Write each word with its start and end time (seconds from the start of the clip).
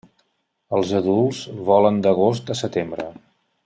Els 0.77 0.93
adults 1.01 1.43
volen 1.69 2.03
d'agost 2.07 2.53
a 2.57 2.61
setembre. 2.67 3.11